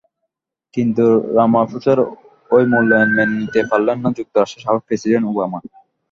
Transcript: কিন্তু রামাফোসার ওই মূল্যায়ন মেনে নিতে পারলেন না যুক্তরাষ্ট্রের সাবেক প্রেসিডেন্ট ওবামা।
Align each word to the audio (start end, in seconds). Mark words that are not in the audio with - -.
কিন্তু 0.73 1.05
রামাফোসার 1.35 1.99
ওই 2.51 2.63
মূল্যায়ন 2.71 3.09
মেনে 3.17 3.35
নিতে 3.39 3.59
পারলেন 3.69 3.97
না 4.03 4.09
যুক্তরাষ্ট্রের 4.17 4.63
সাবেক 4.65 4.83
প্রেসিডেন্ট 4.87 5.25
ওবামা। 5.27 5.59